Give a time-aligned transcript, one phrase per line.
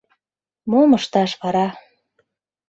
[0.71, 1.67] —Мом ышташ вара?